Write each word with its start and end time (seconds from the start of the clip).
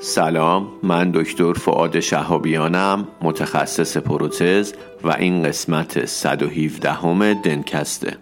سلام 0.00 0.68
من 0.82 1.10
دکتر 1.10 1.52
فعاد 1.52 2.00
شهابیانم 2.00 3.08
متخصص 3.22 3.96
پروتز 3.96 4.72
و 5.04 5.12
این 5.12 5.42
قسمت 5.42 6.04
117 6.04 6.90
همه 6.90 7.34
دنکسته 7.34 8.16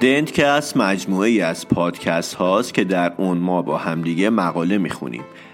دنتکست 0.00 0.76
مجموعه 0.76 1.28
ای 1.28 1.40
از 1.40 1.68
پادکست 1.68 2.34
هاست 2.34 2.74
که 2.74 2.84
در 2.84 3.12
اون 3.16 3.38
ما 3.38 3.62
با 3.62 3.78
همدیگه 3.78 4.30
مقاله 4.30 4.78
می‌خونیم. 4.78 5.24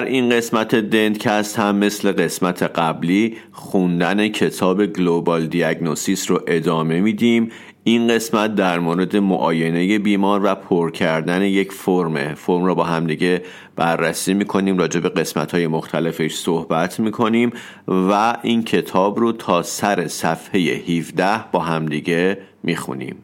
در 0.00 0.06
این 0.06 0.28
قسمت 0.28 0.74
دنتکست 0.74 1.58
هم 1.58 1.76
مثل 1.76 2.12
قسمت 2.12 2.62
قبلی 2.62 3.36
خوندن 3.52 4.28
کتاب 4.28 4.86
گلوبال 4.86 5.46
دیاگنوسیس 5.46 6.30
رو 6.30 6.40
ادامه 6.46 7.00
میدیم. 7.00 7.50
این 7.84 8.08
قسمت 8.08 8.54
در 8.54 8.78
مورد 8.78 9.16
معاینه 9.16 9.98
بیمار 9.98 10.40
و 10.44 10.54
پر 10.54 10.90
کردن 10.90 11.42
یک 11.42 11.72
فرمه. 11.72 12.34
فرم 12.34 12.64
رو 12.64 12.74
با 12.74 12.84
همدیگه 12.84 13.42
بررسی 13.76 14.34
می‌کنیم 14.34 14.78
راجع 14.78 15.00
به 15.00 15.08
قسمت 15.08 15.54
های 15.54 15.66
مختلفش 15.66 16.34
صحبت 16.34 17.00
می‌کنیم 17.00 17.52
و 17.88 18.36
این 18.42 18.62
کتاب 18.64 19.18
رو 19.18 19.32
تا 19.32 19.62
سر 19.62 20.08
صفحه 20.08 20.60
17 20.60 21.44
با 21.52 21.60
همدیگه 21.60 22.38
می‌خونیم. 22.62 23.16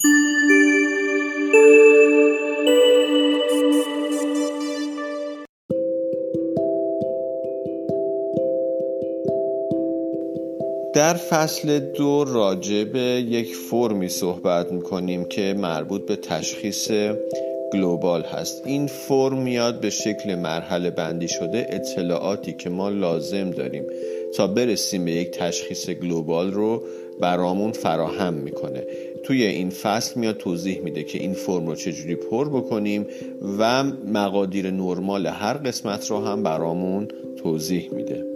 در 11.07 11.15
فصل 11.15 11.79
دو 11.79 12.25
راجع 12.25 12.85
به 12.85 13.01
یک 13.31 13.55
فرمی 13.55 14.09
صحبت 14.09 14.73
می‌کنیم 14.73 15.25
که 15.25 15.55
مربوط 15.59 16.07
به 16.07 16.17
تشخیص 16.17 16.91
گلوبال 17.73 18.23
هست. 18.23 18.63
این 18.67 18.87
فرم 18.87 19.43
میاد 19.43 19.81
به 19.81 19.91
شکل 19.91 20.35
مرحله 20.35 20.91
بندی 20.91 21.29
شده 21.29 21.67
اطلاعاتی 21.71 22.53
که 22.53 22.71
ما 22.71 22.89
لازم 22.89 23.51
داریم 23.51 23.85
تا 24.37 24.47
برسیم 24.47 25.05
به 25.05 25.13
یک 25.13 25.31
تشخیص 25.31 25.91
گلوبال 25.91 26.53
رو 26.53 26.83
برامون 27.21 27.73
فراهم 27.73 28.35
می‌کنه. 28.35 28.85
توی 29.25 29.43
این 29.43 29.71
فصل 29.71 30.21
میاد 30.21 30.37
توضیح 30.37 30.81
میده 30.81 31.03
که 31.03 31.19
این 31.19 31.33
فرم 31.33 31.67
رو 31.67 31.75
چجوری 31.75 32.15
پر 32.15 32.49
بکنیم 32.49 33.07
و 33.59 33.85
مقادیر 34.13 34.71
نرمال 34.71 35.27
هر 35.27 35.55
قسمت 35.55 36.11
رو 36.11 36.19
هم 36.25 36.43
برامون 36.43 37.09
توضیح 37.43 37.89
میده. 37.93 38.36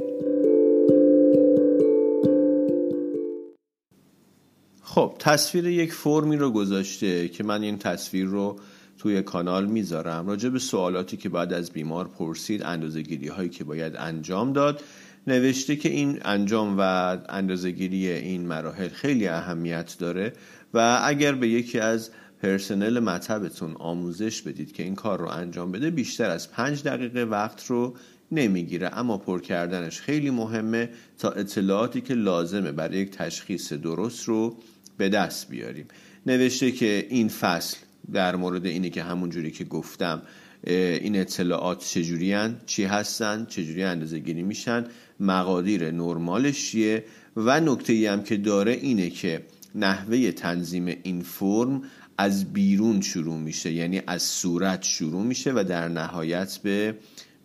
خب 4.95 5.17
تصویر 5.19 5.67
یک 5.67 5.93
فرمی 5.93 6.37
رو 6.37 6.51
گذاشته 6.51 7.29
که 7.29 7.45
من 7.45 7.63
این 7.63 7.79
تصویر 7.79 8.27
رو 8.27 8.59
توی 8.99 9.23
کانال 9.23 9.67
می‌ذارم. 9.67 10.27
راجع 10.27 10.49
به 10.49 10.59
سوالاتی 10.59 11.17
که 11.17 11.29
بعد 11.29 11.53
از 11.53 11.71
بیمار 11.71 12.09
پرسید 12.09 12.63
اندازه 12.63 13.03
گیری 13.03 13.29
هایی 13.29 13.49
که 13.49 13.65
باید 13.65 13.97
انجام 13.97 14.53
داد 14.53 14.83
نوشته 15.27 15.77
که 15.77 15.89
این 15.89 16.19
انجام 16.25 16.77
و 16.79 16.81
اندازه 17.29 17.71
گیری 17.71 18.11
این 18.11 18.47
مراحل 18.47 18.89
خیلی 18.89 19.29
اهمیت 19.29 19.97
داره 19.99 20.33
و 20.75 21.01
اگر 21.05 21.33
به 21.33 21.49
یکی 21.49 21.79
از 21.79 22.11
پرسنل 22.43 23.01
مطبتون 23.01 23.75
آموزش 23.79 24.43
بدید 24.43 24.73
که 24.73 24.83
این 24.83 24.95
کار 24.95 25.21
رو 25.21 25.29
انجام 25.29 25.73
بده 25.73 25.91
بیشتر 25.91 26.31
از 26.31 26.53
پنج 26.53 26.83
دقیقه 26.83 27.25
وقت 27.25 27.67
رو 27.67 27.95
نمی‌گیره. 28.33 28.99
اما 28.99 29.19
پر 29.19 29.41
کردنش 29.41 30.01
خیلی 30.01 30.31
مهمه 30.31 30.91
تا 31.19 31.31
اطلاعاتی 31.31 32.01
که 32.01 32.15
لازمه 32.15 32.73
برای 32.73 32.99
یک 32.99 33.11
تشخیص 33.11 33.73
درست 33.73 34.25
رو 34.25 34.57
به 35.01 35.09
دست 35.09 35.49
بیاریم. 35.49 35.87
نوشته 36.27 36.73
که 36.73 37.07
این 37.11 37.29
فصل 37.29 37.77
در 38.13 38.37
مورد 38.37 38.67
اینه 38.67 38.91
که 38.91 39.03
همون 39.03 39.31
جوری 39.31 39.51
که 39.51 39.65
گفتم 39.65 40.23
این 40.67 41.17
اطلاعات 41.17 41.85
چجوری 41.85 42.33
هن؟ 42.33 42.57
چی 42.67 42.85
هستن؟ 42.85 43.47
چجوری 43.47 43.83
اندازه 43.83 44.19
گیری 44.19 44.43
میشن؟ 44.43 44.85
مقادیر 45.21 45.91
نرمالش 45.91 46.71
چیه؟ 46.71 47.05
و 47.37 47.61
نکته 47.61 47.93
ای 47.93 48.07
هم 48.07 48.23
که 48.23 48.37
داره 48.37 48.73
اینه 48.73 49.11
که 49.11 49.43
نحوه 49.75 50.33
تنظیم 50.33 50.87
این 51.03 51.23
فرم 51.23 51.83
از 52.19 52.53
بیرون 52.53 53.01
شروع 53.01 53.39
میشه 53.39 53.73
یعنی 53.73 54.03
از 54.07 54.23
صورت 54.23 54.83
شروع 54.83 55.23
میشه 55.23 55.53
و 55.53 55.65
در 55.69 55.89
نهایت 55.89 56.59
به 56.63 56.95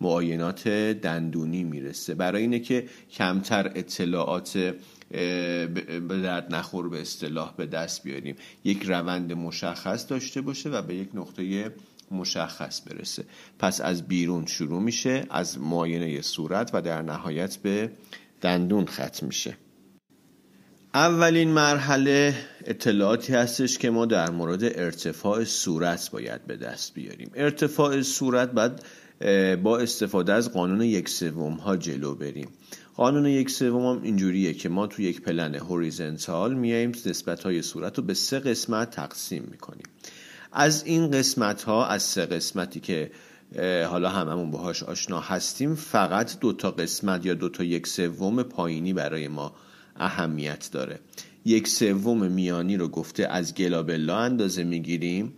معاینات 0.00 0.68
دندونی 1.02 1.64
می‌رسه. 1.64 2.14
برای 2.14 2.42
اینه 2.42 2.58
که 2.58 2.84
کمتر 3.12 3.72
اطلاعات 3.74 4.74
به 5.10 6.20
درد 6.22 6.54
نخور 6.54 6.88
به 6.88 7.00
اصطلاح 7.00 7.54
به 7.56 7.66
دست 7.66 8.02
بیاریم. 8.02 8.36
یک 8.64 8.82
روند 8.82 9.32
مشخص 9.32 10.10
داشته 10.10 10.40
باشه 10.40 10.70
و 10.70 10.82
به 10.82 10.94
یک 10.94 11.08
نقطه 11.14 11.72
مشخص 12.10 12.80
برسه. 12.88 13.24
پس 13.58 13.80
از 13.80 14.08
بیرون 14.08 14.46
شروع 14.46 14.82
میشه 14.82 15.26
از 15.30 15.58
معاینه 15.58 16.22
صورت 16.22 16.70
و 16.74 16.82
در 16.82 17.02
نهایت 17.02 17.56
به 17.56 17.90
دندون 18.40 18.86
ختم 18.86 19.26
میشه. 19.26 19.56
اولین 20.94 21.50
مرحله 21.50 22.34
اطلاعاتی 22.64 23.32
هستش 23.32 23.78
که 23.78 23.90
ما 23.90 24.06
در 24.06 24.30
مورد 24.30 24.64
ارتفاع 24.64 25.44
صورت 25.44 26.10
باید 26.10 26.46
به 26.46 26.56
دست 26.56 26.94
بیاریم. 26.94 27.30
ارتفاع 27.34 28.02
صورت 28.02 28.52
باید 28.52 28.72
با 29.62 29.78
استفاده 29.78 30.32
از 30.32 30.52
قانون 30.52 30.80
یک 30.80 31.08
سوم 31.08 31.52
ها 31.52 31.76
جلو 31.76 32.14
بریم. 32.14 32.48
قانون 32.96 33.26
یک 33.26 33.50
سوم 33.50 33.86
هم 33.86 34.02
اینجوریه 34.02 34.54
که 34.54 34.68
ما 34.68 34.86
تو 34.86 35.02
یک 35.02 35.20
پلن 35.20 35.54
هوریزنتال 35.54 36.54
میایم 36.54 36.92
نسبت 37.06 37.42
های 37.42 37.62
صورت 37.62 37.98
رو 37.98 38.04
به 38.04 38.14
سه 38.14 38.38
قسمت 38.38 38.90
تقسیم 38.90 39.48
می‌کنیم. 39.50 39.86
از 40.52 40.84
این 40.84 41.10
قسمت 41.10 41.62
ها 41.62 41.86
از 41.86 42.02
سه 42.02 42.26
قسمتی 42.26 42.80
که 42.80 43.10
حالا 43.90 44.08
هممون 44.08 44.50
باهاش 44.50 44.82
آشنا 44.82 45.20
هستیم 45.20 45.74
فقط 45.74 46.38
دو 46.40 46.52
تا 46.52 46.70
قسمت 46.70 47.26
یا 47.26 47.34
دو 47.34 47.48
تا 47.48 47.64
یک 47.64 47.86
سوم 47.86 48.42
پایینی 48.42 48.92
برای 48.92 49.28
ما 49.28 49.52
اهمیت 49.96 50.68
داره. 50.72 51.00
یک 51.44 51.68
سوم 51.68 52.26
میانی 52.26 52.76
رو 52.76 52.88
گفته 52.88 53.26
از 53.26 53.54
گلابلا 53.54 54.18
اندازه 54.18 54.64
می‌گیریم 54.64 55.32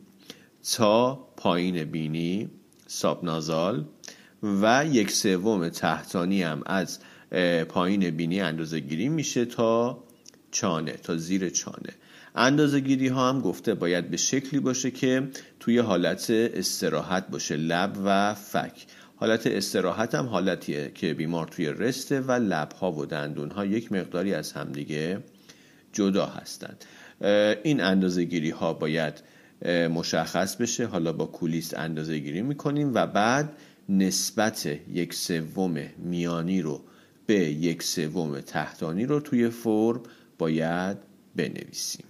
تا 0.77 1.15
پایین 1.37 1.85
بینی 1.85 2.51
سابنازال 2.87 3.85
و 4.43 4.87
یک 4.93 5.11
سوم 5.11 5.69
تحتانی 5.69 6.43
هم 6.43 6.63
از 6.67 6.99
پایین 7.69 8.11
بینی 8.11 8.41
اندازه 8.41 8.81
گیری 8.81 9.09
میشه 9.09 9.45
تا 9.45 10.05
چانه 10.51 10.93
تا 10.93 11.17
زیر 11.17 11.49
چانه. 11.49 11.93
اندازه 12.35 12.81
گیری 12.81 13.09
ها 13.09 13.29
هم 13.29 13.41
گفته 13.41 13.75
باید 13.75 14.11
به 14.11 14.17
شکلی 14.17 14.61
باشه 14.61 14.91
که 14.91 15.29
توی 15.61 15.79
حالت 15.79 16.31
استراحت 16.31 17.29
باشه 17.31 17.57
لب 17.57 17.93
و 18.05 18.35
فک. 18.35 18.87
حالت 19.17 19.47
استراحت 19.47 20.15
هم 20.15 20.27
حالتیه 20.27 20.93
که 20.95 21.15
بیمار 21.15 21.47
توی 21.49 21.69
رسته 21.69 22.21
و 22.21 22.33
لب 22.33 22.73
ها 22.73 22.93
و 22.93 23.07
دندون 23.07 23.51
ها 23.51 23.65
یک 23.65 23.93
مقداری 23.93 24.35
از 24.35 24.53
همدیگه 24.53 25.19
جدا 25.93 26.27
هستند. 26.27 26.85
این 27.63 27.81
اندازه 27.81 28.25
گیری 28.25 28.51
ها 28.51 28.73
باید 28.75 29.15
مشخص 29.91 30.57
بشه. 30.57 30.87
حالا 30.87 31.13
با 31.13 31.27
کولیست 31.27 31.79
اندازه 31.79 32.19
گیری 32.19 32.43
می‌کنیم 32.43 32.95
و 32.95 33.07
بعد 33.07 33.53
نسبت 33.89 34.67
یک 34.93 35.15
سوم 35.15 35.79
میانی 35.99 36.63
رو 36.63 36.85
به 37.29 37.35
یک 37.35 37.83
سوم 37.83 38.41
تحتانی 38.41 39.07
رو 39.07 39.21
توی 39.21 39.49
فرم 39.49 40.01
باید 40.39 40.97
بنویسیم. 41.37 42.05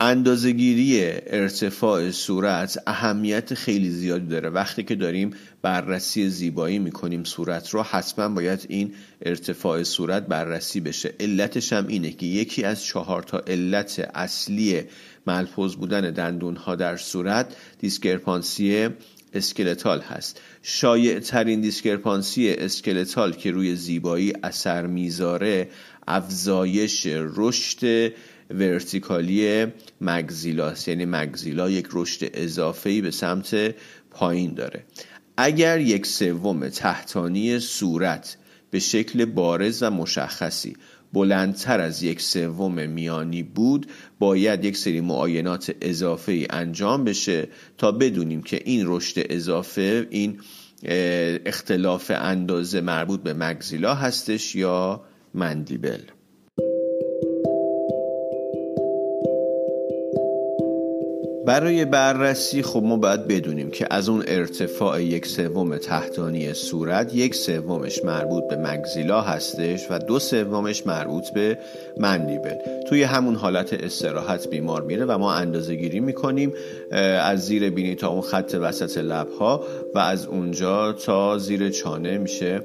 اندازگیری 0.00 1.00
ارتفاع 1.26 2.10
صورت 2.10 2.78
اهمیت 2.86 3.54
خیلی 3.54 3.90
زیادی 3.90 4.26
داره. 4.26 4.48
وقتی 4.48 4.82
که 4.82 4.94
داریم 4.94 5.30
بررسی 5.62 6.28
زیبایی 6.28 6.78
می‌کنیم 6.78 7.24
صورت 7.24 7.70
رو 7.70 7.82
حتما 7.82 8.28
باید 8.28 8.66
این 8.68 8.94
ارتفاع 9.22 9.82
صورت 9.82 10.26
بررسی 10.26 10.80
بشه. 10.80 11.14
علتش 11.20 11.72
هم 11.72 11.86
اینه 11.86 12.12
که 12.12 12.26
یکی 12.26 12.64
از 12.64 12.84
چهار 12.84 13.22
تا 13.22 13.38
علت 13.38 14.10
اصلی 14.14 14.82
malpose 15.26 15.76
بودن 15.76 16.10
دندون 16.10 16.56
ها 16.56 16.76
در 16.76 16.96
صورت 16.96 17.56
discrepancy 17.78 18.88
skeletal 19.36 20.00
هست. 20.00 20.40
شایع 20.62 21.18
ترین 21.18 21.60
discrepancy 21.60 22.50
skeletal 22.50 23.32
که 23.32 23.50
روی 23.50 23.76
زیبایی 23.76 24.32
اثر 24.42 24.86
می‌ذاره 24.86 25.68
افزایش 26.08 27.06
رشد 27.06 28.12
vertical 28.50 29.66
ی 30.00 30.09
maxilla 30.09 30.70
ست 30.70 30.88
یعنی 30.88 31.04
maxilla 31.04 31.70
یک 31.70 31.86
رشد 31.92 32.30
اضافه‌ای 32.34 33.00
به 33.00 33.10
سمت 33.10 33.74
پایین 34.10 34.54
داره. 34.54 34.84
اگر 35.36 35.80
یک 35.80 36.06
سوم 36.06 36.68
تحتانی 36.68 37.58
صورت 37.58 38.36
به 38.70 38.78
شکل 38.78 39.24
بارز 39.24 39.82
و 39.82 39.90
مشخصی 39.90 40.76
بلندتر 41.12 41.80
از 41.80 42.02
یک 42.02 42.20
سوم 42.20 42.88
میانی 42.88 43.42
بود 43.42 43.86
باید 44.18 44.64
یک 44.64 44.76
سری 44.76 45.00
معاینات 45.00 45.74
اضافه 45.80 46.32
ای 46.32 46.46
انجام 46.50 47.04
بشه 47.04 47.48
تا 47.78 47.92
بدونیم 47.92 48.42
که 48.42 48.62
این 48.64 48.82
رشد 48.86 49.26
اضافه 49.30 50.06
این 50.10 50.40
اختلاف 51.46 52.12
اندازه 52.14 52.80
مربوط 52.80 53.22
به 53.22 53.34
مگزیلا 53.34 53.94
هستش 53.94 54.54
یا 54.54 55.00
مندیبل. 55.34 56.00
برای 61.46 61.84
بررسی 61.84 62.62
خب 62.62 62.82
ما 62.82 62.96
باید 62.96 63.28
بدونیم 63.28 63.70
که 63.70 63.86
از 63.90 64.08
اون 64.08 64.24
ارتفاع 64.26 65.02
یک 65.02 65.26
سوم 65.26 65.76
تحتانی 65.76 66.54
صورت 66.54 67.14
یک 67.14 67.34
سومش 67.34 68.04
مربوط 68.04 68.44
به 68.48 68.56
مگزیلا 68.56 69.20
هستش 69.20 69.86
و 69.90 69.98
دو 69.98 70.18
سومش 70.18 70.86
مربوط 70.86 71.30
به 71.34 71.58
مندیبل 71.96 72.54
توی 72.88 73.02
همون 73.02 73.34
حالت 73.34 73.72
استراحت 73.72 74.48
بیمار 74.48 74.82
میره 74.82 75.04
و 75.04 75.18
ما 75.18 75.34
اندازه 75.34 75.74
گیری 75.74 76.00
می‌کنیم 76.00 76.52
از 77.22 77.46
زیر 77.46 77.70
بینی 77.70 77.94
تا 77.94 78.08
اون 78.08 78.22
خط 78.22 78.56
وسط 78.60 78.98
لبها 78.98 79.64
و 79.94 79.98
از 79.98 80.26
اونجا 80.26 80.92
تا 80.92 81.38
زیر 81.38 81.70
چانه 81.70 82.18
میشه 82.18 82.60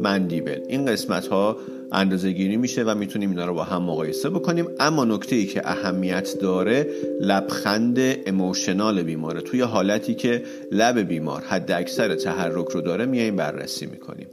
مندیبل 0.00 0.60
این 0.68 0.86
قسمت 0.86 1.26
ها 1.26 1.56
اندازه 1.92 2.32
گیری 2.32 2.56
میشه 2.56 2.84
و 2.84 2.94
می‌تونیم 2.94 3.30
اینا 3.30 3.46
رو 3.46 3.54
با 3.54 3.64
هم 3.64 3.82
مقایسه 3.82 4.30
بکنیم. 4.30 4.66
اما 4.80 5.04
نکته 5.04 5.36
ای 5.36 5.46
که 5.46 5.70
اهمیت 5.70 6.38
داره 6.40 6.86
لبخند 7.20 7.98
اموشنال 8.26 9.02
بیماره. 9.02 9.40
توی 9.40 9.60
حالتی 9.60 10.14
که 10.14 10.42
لب 10.72 10.98
بیمار 10.98 11.42
حد 11.42 11.72
اکثر 11.72 12.14
تحرک 12.14 12.68
رو 12.68 12.80
داره 12.80 13.06
میایم 13.06 13.36
بررسی 13.36 13.86
می‌کنیم. 13.86 14.26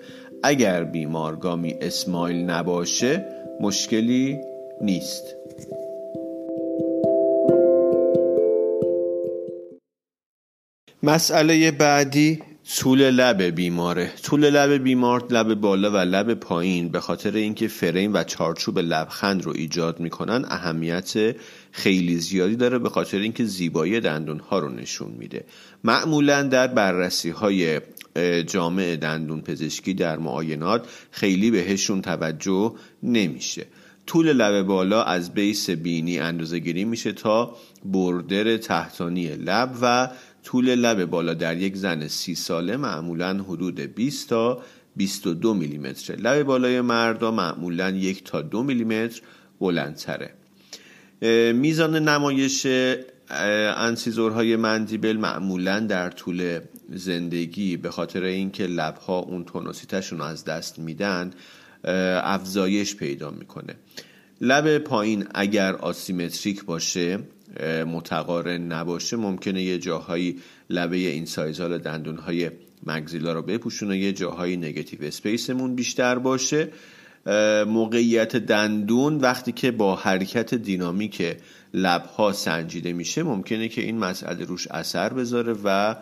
اگر 0.44 0.84
بیمار 0.84 1.36
گامی 1.36 1.76
اسمایل 1.82 2.36
نباشه 2.36 3.26
مشکلی 3.62 4.38
نیست. 4.82 5.24
مسئله 11.04 11.72
بعدی 11.72 12.40
طول 12.70 13.02
لب 13.10 13.42
بیماره. 13.42 14.12
طول 14.24 14.50
لب 14.50 14.84
بیمار 14.84 15.26
لب 15.30 15.54
بالا 15.54 15.92
و 15.92 15.98
لب 15.98 16.34
پایین. 16.34 16.90
به 16.90 17.00
خاطر 17.00 17.36
اینکه 17.36 17.68
فریم 17.68 18.14
و 18.14 18.24
چارچوب 18.24 18.80
لبخند 18.80 19.44
رو 19.44 19.52
ایجاد 19.56 20.00
می‌کنن 20.00 20.46
اهمیت 20.48 21.36
خیلی 21.72 22.18
زیادی 22.18 22.56
داره. 22.56 22.80
به 22.80 22.90
خاطر 22.90 23.18
اینکه 23.18 23.46
زیبایی 23.46 24.00
دندون 24.00 24.40
ها 24.40 24.60
رو 24.60 24.70
نشون 24.70 25.12
میده. 25.12 25.46
معمولا 25.84 26.44
در 26.44 26.68
بررسی 26.68 27.30
های 27.30 27.82
جامع 28.48 28.96
دندون 28.96 29.42
پزشکی 29.42 29.94
در 29.94 30.18
معاینات 30.18 30.88
خیلی 31.12 31.52
بهشون 31.52 32.02
توجه 32.02 32.74
نمیشه. 33.04 33.66
طول 34.08 34.34
لب 34.34 34.66
بالا 34.66 35.04
از 35.04 35.34
بیس 35.34 35.70
بینی 35.70 36.20
اندازه 36.20 36.60
گیری 36.60 36.86
میشه 36.86 37.12
تا 37.12 37.56
بردر 37.86 38.58
تحتانی 38.58 39.28
لب 39.28 39.72
و 39.82 40.10
طول 40.44 40.76
لب 40.76 41.06
بالا 41.06 41.34
در 41.34 41.58
یک 41.58 41.76
زن 41.76 42.08
سی 42.08 42.36
ساله 42.36 42.78
معمولا 42.78 43.34
حدود 43.34 43.80
20 43.80 44.30
تا 44.30 44.62
22 44.96 45.54
میلیمتر. 45.54 46.16
لب 46.16 46.44
بالای 46.44 46.82
مردا 46.82 47.32
معمولا 47.32 47.90
یک 47.90 48.24
تا 48.24 48.42
دو 48.42 48.64
میلیمتر 48.64 49.22
بلندتره. 49.60 50.34
میزان 51.54 51.96
نمایش 51.96 52.68
انسیزورهای 53.30 54.56
مندیبل 54.56 55.18
معمولا 55.18 55.80
در 55.80 56.10
طول 56.10 56.60
زندگی 56.90 57.78
به 57.78 57.92
خاطر 57.92 58.24
اینکه 58.24 58.68
لبها 58.68 59.20
اون 59.20 59.44
تونوسیتشون 59.44 60.20
رو 60.20 60.26
از 60.26 60.46
دست 60.46 60.80
میدن 60.80 61.32
افزایش 62.24 62.96
پیدا 62.96 63.32
می‌کنه. 63.32 63.76
لب 64.42 64.78
پایین 64.78 65.28
اگر 65.34 65.76
آسیمتریک 65.76 66.66
باشه 66.66 67.20
متقارن 67.88 68.62
نباشه 68.72 69.18
ممکنه 69.18 69.62
یه 69.62 69.78
جاهایی 69.78 70.40
لبه 70.70 70.98
این 70.98 71.26
سایزال 71.26 71.78
دندون 71.78 72.18
های 72.18 72.52
مگزیلا 72.86 73.34
رو 73.34 73.42
بپوشونه 73.42 73.98
یه 73.98 74.12
جاهایی 74.14 74.58
نگتیو 74.58 75.04
اسپیسمون 75.04 75.76
بیشتر 75.76 76.20
باشه. 76.20 76.70
موقعیت 77.68 78.36
دندون 78.36 79.18
وقتی 79.18 79.52
که 79.52 79.72
با 79.72 79.96
حرکت 79.96 80.54
دینامیک 80.54 81.38
لبها 81.74 82.32
سنجیده 82.32 82.94
میشه 82.94 83.24
ممکنه 83.24 83.68
که 83.68 83.82
این 83.82 83.98
مسئله 83.98 84.46
روش 84.46 84.68
اثر 84.68 85.14
بذاره 85.14 85.56
و 85.64 85.96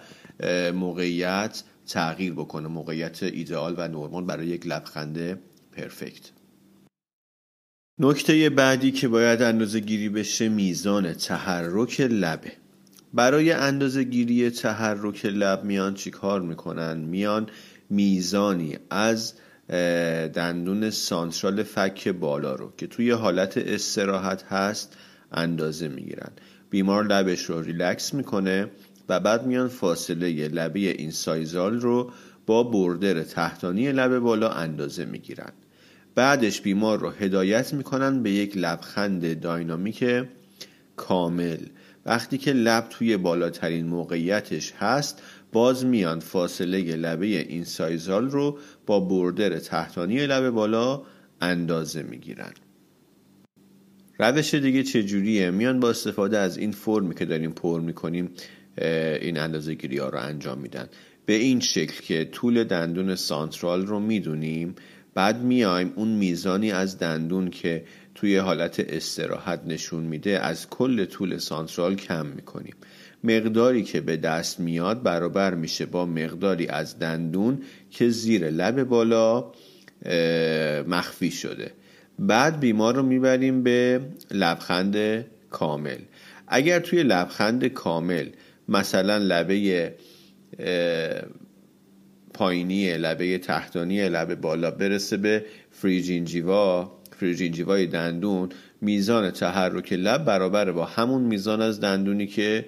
موقعیت 0.74 1.64
تغییر 1.88 2.34
بکنه 2.34 2.68
موقعیت 2.68 3.24
ایدئال 3.24 3.76
و 3.78 3.88
نرمال 3.88 4.24
برای 4.24 4.48
یک 4.48 4.68
لبخند 4.68 5.40
پرفکت. 5.72 6.41
نکته 8.04 8.50
بعدی 8.50 8.92
که 8.92 9.08
باید 9.08 9.42
اندازه 9.42 9.80
گیری 9.80 10.10
بشه 10.10 10.50
میزان 10.50 11.14
تحرک 11.14 12.02
لبه. 12.02 12.52
برای 13.14 13.52
اندازه 13.52 14.04
گیری 14.04 14.50
تحرک 14.50 15.26
لب 15.26 15.64
میان 15.64 15.94
چی 15.94 16.12
کار 16.12 16.42
می‌کنن؟ 16.42 16.98
میان 16.98 17.48
میزانی 17.90 18.78
از 18.90 19.34
دندون 20.34 20.90
سانترال 20.90 21.64
فک 21.64 22.08
بالا 22.08 22.56
رو 22.56 22.74
که 22.78 22.88
توی 22.88 23.12
حالت 23.12 23.58
استراحت 23.58 24.44
هست 24.44 24.98
اندازه 25.32 25.88
می‌گیرن. 25.88 26.32
بیمار 26.70 27.06
لبش 27.06 27.42
رو 27.42 27.62
ریلکس 27.62 28.14
می‌کنه 28.14 28.68
و 29.10 29.20
بعد 29.20 29.46
میان 29.46 29.68
فاصله 29.68 30.48
لبه 30.48 30.80
این 30.80 31.12
سایزال 31.12 31.80
رو 31.80 32.12
با 32.46 32.64
بردر 32.64 33.24
تحتانی 33.24 33.92
لب 33.92 34.20
بالا 34.20 34.50
اندازه 34.50 35.06
می‌گیرن. 35.06 35.52
بعدش 36.16 36.62
بیمار 36.62 37.00
رو 37.00 37.10
هدایت 37.10 37.74
می‌کنن 37.74 38.24
به 38.24 38.32
یک 38.32 38.58
لبخند 38.58 39.40
داینامیک 39.40 40.06
کامل. 40.96 41.58
وقتی 42.06 42.38
که 42.38 42.54
لب 42.54 42.88
توی 42.90 43.18
بالاترین 43.18 43.86
موقعیتش 43.86 44.74
هست 44.78 45.22
باز 45.52 45.86
میان 45.86 46.20
فاصله 46.20 46.96
لبه 46.96 47.26
این 47.26 47.64
سایزال 47.64 48.30
رو 48.30 48.58
با 48.86 49.00
بردر 49.00 49.60
تحتانی 49.60 50.28
لب 50.28 50.50
بالا 50.50 51.02
اندازه 51.42 52.04
می‌گیرن. 52.04 52.52
روش 54.20 54.54
دیگه 54.54 54.84
چجوریه؟ 54.84 55.52
میان 55.52 55.80
با 55.80 55.90
استفاده 55.90 56.38
از 56.38 56.58
این 56.58 56.72
فرمی 56.72 57.16
که 57.16 57.26
داریم 57.26 57.52
پر 57.52 57.82
می‌کنیم 57.82 58.30
این 59.22 59.40
اندازه 59.40 59.74
گیری 59.74 59.98
ها 59.98 60.10
رو 60.10 60.20
انجام 60.20 60.58
میدن. 60.58 60.88
به 61.26 61.34
این 61.34 61.60
شکل 61.60 62.02
که 62.02 62.26
طول 62.26 62.64
دندون 62.64 63.16
سانترال 63.16 63.86
رو 63.86 64.00
می‌دونیم 64.00 64.76
بعد 65.14 65.42
میایم 65.42 65.94
اون 65.96 66.08
میزانی 66.08 66.72
از 66.72 67.00
دندون 67.00 67.50
که 67.50 67.84
توی 68.16 68.38
حالت 68.38 68.80
استراحت 68.80 69.62
نشون 69.68 70.04
میده 70.04 70.40
از 70.40 70.70
کل 70.70 71.06
طول 71.06 71.38
سانترال 71.38 71.96
کم 71.96 72.26
می‌کنیم. 72.26 72.74
مقداری 73.24 73.84
که 73.84 74.02
به 74.02 74.18
دست 74.18 74.60
میاد 74.60 75.04
برابر 75.04 75.54
میشه 75.54 75.86
با 75.86 76.06
مقداری 76.06 76.68
از 76.68 77.00
دندون 77.00 77.62
که 77.92 78.10
زیر 78.10 78.50
لب 78.50 78.84
بالا 78.84 79.52
مخفی 80.88 81.32
شده. 81.32 81.72
بعد 82.20 82.60
بیمار 82.60 82.96
رو 82.96 83.04
می‌بریم 83.04 83.64
به 83.64 84.02
لبخند 84.32 85.26
کامل. 85.50 85.98
اگر 86.48 86.80
توی 86.80 87.04
لبخند 87.04 87.68
کامل 87.68 88.30
مثلا 88.70 89.18
لبه 89.18 89.94
پایینی 92.34 92.98
لبه 92.98 93.38
تحتانی 93.38 94.10
لبه 94.10 94.36
بالا 94.36 94.72
برسه 94.72 95.18
به 95.18 95.46
free 95.72 96.12
gingiva. 96.12 96.92
free 97.20 97.43
gingiva 97.43 97.82
ی 97.82 97.88
دندون 97.88 98.50
میزان 98.82 99.32
تحرک 99.32 99.94
لب 99.94 100.26
برابر 100.26 100.72
با 100.72 100.86
همون 100.86 101.22
میزان 101.22 101.62
از 101.62 101.82
دندونی 101.82 102.28
که 102.28 102.66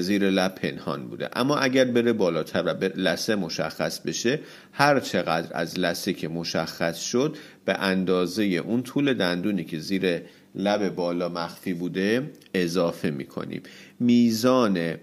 زیر 0.00 0.30
لب 0.30 0.54
پنهان 0.54 1.08
بوده. 1.08 1.28
اما 1.32 1.56
اگر 1.58 1.84
بره 1.84 2.12
بالاتر 2.12 2.62
و 2.62 2.84
لسه 2.96 3.34
مشخص 3.34 4.00
بشه 4.00 4.40
هر 4.72 5.00
چقدر 5.00 5.48
از 5.52 5.78
لسه 5.78 6.12
که 6.12 6.28
مشخص 6.28 6.98
شد 6.98 7.36
به 7.64 7.74
اندازه 7.74 8.44
اون 8.44 8.82
طول 8.82 9.14
دندونی 9.14 9.64
که 9.64 9.78
زیر 9.78 10.22
لب 10.54 10.94
بالا 10.94 11.28
مخفی 11.28 11.74
بوده 11.74 12.30
اضافه 12.54 13.10
می‌کنیم. 13.10 13.62
میزان 14.00 14.94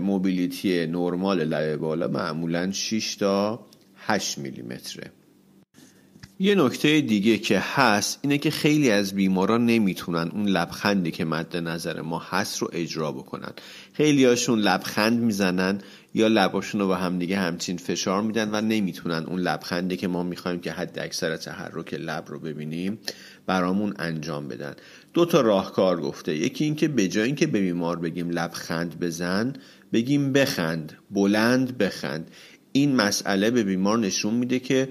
موبیلیتی 0.00 0.86
نرمال 0.86 1.44
لبه 1.44 1.76
بالا 1.76 2.08
معمولا 2.08 2.72
6 2.72 3.16
تا 3.16 3.66
8 3.96 4.38
میلیمتره. 4.38 5.10
یه 6.38 6.54
نکته 6.54 7.00
دیگه 7.00 7.38
که 7.38 7.58
هست 7.58 8.18
اینه 8.22 8.38
که 8.38 8.50
خیلی 8.50 8.90
از 8.90 9.14
بیماران 9.14 9.66
نمی‌تونن 9.66 10.30
اون 10.34 10.48
لبخندی 10.48 11.10
که 11.10 11.24
مد 11.24 11.56
نظر 11.56 12.00
ما 12.00 12.18
هست 12.18 12.58
رو 12.58 12.70
اجرا 12.72 13.12
بکنن. 13.12 13.52
خیلی 13.92 14.24
هاشون 14.24 14.58
لبخند 14.58 15.18
می‌زنن 15.18 15.78
یا 16.14 16.28
لباشون 16.28 16.80
رو 16.80 16.86
با 16.86 16.96
همدیگه 16.96 17.38
همچین 17.38 17.76
فشار 17.76 18.22
میدن 18.22 18.48
و 18.52 18.60
نمی‌تونن 18.60 19.24
اون 19.26 19.40
لبخندی 19.40 19.96
که 19.96 20.08
ما 20.08 20.22
می‌خوایم 20.22 20.60
که 20.60 20.72
حد 20.72 20.98
اکثر 20.98 21.36
تحرک 21.36 21.94
لب 21.94 22.24
رو 22.26 22.38
ببینیم 22.38 22.98
برامون 23.46 23.94
انجام 23.98 24.48
بدن. 24.48 24.74
دو 25.14 25.24
تا 25.24 25.40
راهکار 25.40 26.00
گفته. 26.00 26.36
یکی 26.36 26.64
اینکه 26.64 26.88
به 26.88 27.08
جای 27.08 27.24
اینکه 27.24 27.46
به 27.46 27.60
بیمار 27.60 27.98
بگیم 27.98 28.30
لبخند 28.30 29.00
بزن 29.00 29.52
بگیم 29.92 30.32
بخند 30.32 30.92
بلند 31.10 31.78
بخند. 31.78 32.30
این 32.72 32.96
مسئله 32.96 33.50
به 33.50 33.62
بیمار 33.62 33.98
نشون 33.98 34.34
میده 34.34 34.58
که 34.58 34.88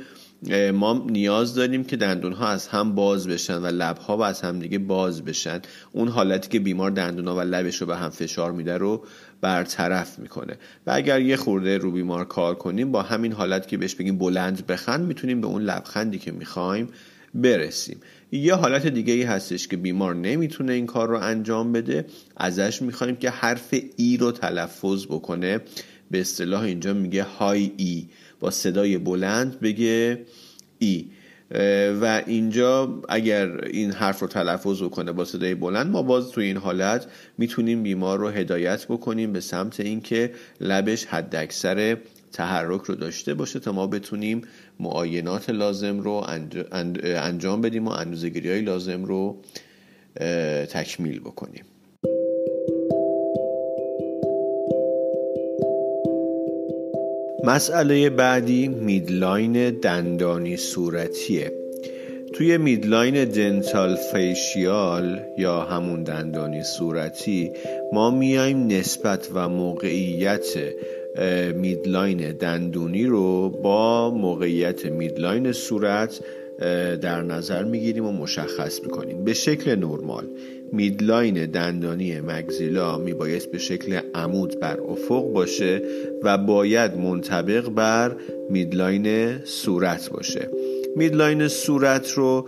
ما 0.73 1.05
نیاز 1.09 1.55
داریم 1.55 1.83
که 1.83 1.97
دندون 1.97 2.33
ها 2.33 2.47
از 2.47 2.67
هم 2.67 2.95
باز 2.95 3.27
بشن 3.27 3.57
و 3.57 3.65
لب 3.65 3.97
ها 3.97 4.17
و 4.17 4.21
از 4.21 4.41
هم 4.41 4.59
دیگه 4.59 4.79
باز 4.79 5.25
بشن. 5.25 5.61
اون 5.91 6.07
حالتی 6.07 6.49
که 6.49 6.59
بیمار 6.59 6.91
دندون 6.91 7.27
ها 7.27 7.35
و 7.35 7.39
لبش 7.39 7.81
رو 7.81 7.87
به 7.87 7.97
هم 7.97 8.09
فشار 8.09 8.51
میده 8.51 8.77
رو 8.77 9.05
برطرف 9.41 10.19
می‌کنه. 10.19 10.57
و 10.87 10.91
اگر 10.91 11.21
یه 11.21 11.35
خورده 11.35 11.77
رو 11.77 11.91
بیمار 11.91 12.25
کار 12.25 12.55
کنیم 12.55 12.91
با 12.91 13.01
همین 13.01 13.33
حالت 13.33 13.67
که 13.67 13.77
بهش 13.77 13.95
بگیم 13.95 14.17
بلند 14.17 14.67
بخند 14.67 15.07
می‌تونیم 15.07 15.41
به 15.41 15.47
اون 15.47 15.61
لبخندی 15.61 16.19
که 16.19 16.31
می‌خوایم 16.31 16.87
برسیم. 17.33 17.97
یه 18.31 18.53
حالت 18.53 18.87
دیگه 18.87 19.13
ای 19.13 19.23
هستش 19.23 19.67
که 19.67 19.77
بیمار 19.77 20.15
نمی‌تونه 20.15 20.73
این 20.73 20.85
کار 20.85 21.09
رو 21.09 21.17
انجام 21.17 21.71
بده. 21.71 22.05
ازش 22.37 22.81
می‌خوایم 22.81 23.15
که 23.15 23.29
حرف 23.29 23.75
ای 23.97 24.17
رو 24.17 24.31
تلفظ 24.31 25.05
بکنه. 25.05 25.59
به 26.11 26.21
اصطلاح 26.21 26.61
اینجا 26.61 26.93
میگه 26.93 27.23
های 27.23 27.71
ای. 27.77 28.05
با 28.39 28.51
صدای 28.51 28.97
بلند 28.97 29.59
بگه 29.59 30.21
ای. 30.79 31.05
و 32.01 32.23
اینجا 32.27 33.01
اگر 33.09 33.65
این 33.65 33.91
حرف 33.91 34.19
رو 34.19 34.27
تلفظ 34.27 34.83
بکنه 34.83 35.11
با 35.11 35.25
صدای 35.25 35.55
بلند 35.55 35.91
ما 35.91 36.01
باز 36.01 36.29
توی 36.29 36.45
این 36.45 36.57
حالت 36.57 37.07
می‌تونیم 37.37 37.83
بیمار 37.83 38.19
رو 38.19 38.29
هدایت 38.29 38.85
بکنیم 38.85 39.33
به 39.33 39.39
سمت 39.39 39.79
اینکه 39.79 40.31
لبش 40.61 41.05
حد 41.05 41.35
اکثر 41.35 41.97
تحرک 42.33 42.81
رو 42.81 42.95
داشته 42.95 43.33
باشه 43.33 43.59
تا 43.59 43.71
ما 43.71 43.87
بتونیم 43.87 44.41
معاینات 44.79 45.49
لازم 45.49 45.99
رو 45.99 46.25
انجام 47.03 47.61
بدیم 47.61 47.87
و 47.87 47.91
اندازه‌گیری 47.91 48.51
های 48.51 48.61
لازم 48.61 49.05
رو 49.05 49.41
تکمیل 50.69 51.19
بکنیم. 51.19 51.63
مسئله 57.43 58.09
بعدی 58.09 58.67
midline 58.67 59.69
دندانی 59.69 60.57
صورتیه. 60.57 61.51
توی 62.33 62.57
midline 62.57 63.25
dental 63.25 63.95
facial 63.95 65.19
یا 65.37 65.61
همون 65.61 66.03
دندانی 66.03 66.63
صورتی 66.63 67.51
ما 67.93 68.11
میایم 68.11 68.67
نسبت 68.67 69.29
و 69.33 69.49
موقعیت 69.49 70.57
midline 71.55 72.31
دندونی 72.31 73.05
رو 73.05 73.49
با 73.49 74.09
موقعیت 74.09 74.85
midline 74.85 75.51
صورت 75.51 76.19
در 77.01 77.21
نظر 77.21 77.63
می‌گیریم 77.63 78.05
و 78.05 78.11
مشخص 78.11 78.81
می‌کنیم. 78.83 79.23
به 79.23 79.33
شکل 79.33 79.75
نرمال 79.75 80.27
midline 80.71 81.45
دندانی 81.45 82.19
maxilla 82.19 82.97
میبایست 82.97 83.51
به 83.51 83.57
شکل 83.57 83.99
عمود 84.15 84.59
بر 84.59 84.79
افق 84.79 85.33
باشه 85.33 85.81
و 86.23 86.37
باید 86.37 86.97
منطبق 86.97 87.69
بر 87.69 88.15
میدلاین 88.49 89.37
صورت 89.43 90.09
باشه. 90.09 90.49
میدلاین 90.95 91.47
صورت 91.47 92.11
رو 92.11 92.47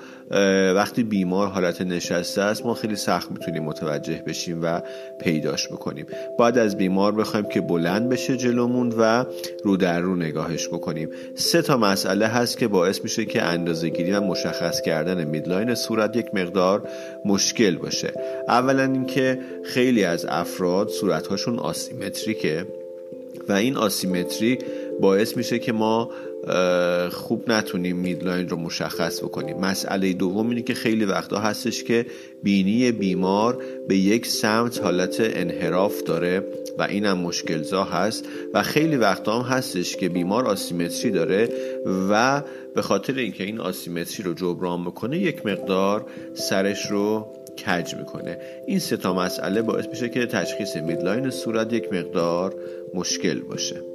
وقتی 0.76 1.04
بیمار 1.04 1.48
حالت 1.48 1.82
نشسته 1.82 2.42
است 2.42 2.66
ما 2.66 2.74
خیلی 2.74 2.96
سخت 2.96 3.32
می‌تونیم 3.32 3.64
متوجه 3.64 4.24
بشیم 4.28 4.60
و 4.64 4.82
پیداش 5.20 5.68
بکنیم. 5.68 6.06
باید 6.38 6.58
از 6.58 6.78
بیمار 6.78 7.12
بخوایم 7.12 7.46
که 7.46 7.62
بلند 7.62 8.10
بشه 8.10 8.38
جلومون 8.38 8.94
و 8.98 9.26
رو 9.64 9.78
در 9.78 10.00
رو 10.00 10.16
نگاهش 10.16 10.68
بکنیم. 10.68 11.10
سه 11.36 11.62
تا 11.62 11.78
مسئله 11.78 12.28
هست 12.28 12.58
که 12.58 12.68
باعث 12.68 13.04
میشه 13.04 13.26
که 13.26 13.42
اندازه 13.42 13.90
گیری 13.90 14.12
و 14.12 14.22
مشخص 14.22 14.82
کردن 14.82 15.24
میدلاین 15.24 15.76
صورت 15.76 16.16
یک 16.16 16.26
مقدار 16.34 16.88
مشکل 17.26 17.76
باشه. 17.76 18.14
اولا 18.48 18.84
اینکه 18.84 19.40
خیلی 19.64 20.04
از 20.04 20.26
افراد 20.30 20.90
صورتهاشون 20.90 21.60
آسیمتریکه 21.60 22.66
و 23.50 23.54
این 23.54 23.78
آسیمتری 23.78 24.60
باعث 25.02 25.38
میشه 25.38 25.60
که 25.60 25.72
ما 25.72 26.10
خوب 27.12 27.52
نتونیم 27.52 27.96
میدلاین 27.98 28.50
رو 28.50 28.58
مشخص 28.58 29.20
بکنیم. 29.24 29.58
مسئله 29.58 30.14
دوم 30.14 30.50
اینه 30.50 30.62
که 30.62 30.74
خیلی 30.74 31.06
وقتا 31.06 31.40
هستش 31.40 31.84
که 31.84 32.06
بینی 32.44 32.92
بیمار 32.92 33.64
به 33.88 33.98
یک 33.98 34.26
سمت 34.26 34.82
حالت 34.82 35.16
انحراف 35.20 36.04
داره 36.04 36.44
و 36.78 36.84
اینم 36.84 37.18
مشکلزا 37.18 37.84
هست 37.84 38.26
و 38.54 38.64
خیلی 38.64 38.96
وقتا 38.96 39.42
هم 39.42 39.58
هستش 39.58 39.96
که 39.96 40.10
بیمار 40.10 40.46
آسیمتری 40.46 41.12
داره 41.12 41.50
و 42.10 42.42
به 42.76 42.82
خاطر 42.82 43.14
اینکه 43.14 43.44
این 43.44 43.60
آسیمتری 43.60 44.24
رو 44.24 44.34
جبران 44.34 44.84
بکنه 44.84 45.18
یک 45.18 45.46
مقدار 45.46 46.06
سرش 46.34 46.92
رو 46.92 47.28
کج 47.66 47.96
می‌کنه. 47.96 48.38
این 48.68 48.80
سه 48.80 48.98
تا 48.98 49.14
مسئله 49.14 49.62
باعث 49.62 49.88
میشه 49.88 50.10
که 50.10 50.26
تشخیص 50.26 50.76
میدلاین 50.76 51.30
صورت 51.30 51.74
یک 51.74 51.94
مقدار 51.94 52.56
مشکل 52.94 53.40
باشه. 53.40 53.93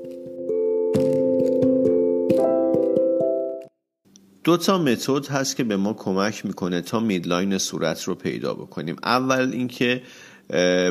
دو 4.49 4.57
تا 4.57 4.78
متد 4.78 5.26
هست 5.26 5.57
که 5.57 5.64
به 5.64 5.76
ما 5.76 5.93
کمک 5.93 6.47
می‌کنه 6.47 6.81
تا 6.81 7.00
میدلاین 7.00 7.59
صورت 7.59 8.05
رو 8.05 8.14
پیدا 8.14 8.55
بکنیم. 8.55 8.97
اول 9.02 9.50
اینکه 9.52 10.02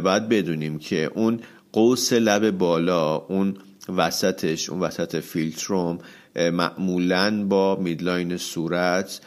باید 0.03 0.29
بدونیم 0.29 0.79
که 0.79 1.11
اون 1.15 1.39
قوس 1.71 2.13
لب 2.13 2.51
بالا 2.51 3.15
اون 3.15 3.57
وسطش 3.97 4.69
اون 4.69 4.79
وسط 4.79 5.19
فیلتروم 5.19 5.99
معمولا 6.35 7.45
با 7.49 7.75
میدلاین 7.75 8.37
صورت 8.37 9.21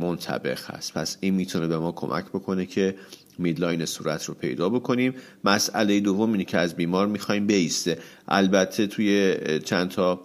منطبق 0.00 0.58
هست. 0.66 0.94
پس 0.94 1.16
این 1.20 1.34
می‌تونه 1.34 1.66
به 1.66 1.78
ما 1.78 1.92
کمک 1.92 2.24
بکنه 2.24 2.66
که 2.66 2.94
میدلاین 3.38 3.84
صورت 3.84 4.24
رو 4.24 4.34
پیدا 4.34 4.68
بکنیم. 4.68 5.14
مسئله 5.44 6.00
دوم 6.00 6.32
اینه 6.32 6.44
که 6.44 6.58
از 6.58 6.76
بیمار 6.76 7.06
می‌خوایم 7.06 7.46
بیسته 7.46 7.98
البته 8.28 8.86
توی 8.86 9.36
چند 9.64 9.90
تا 9.90 10.20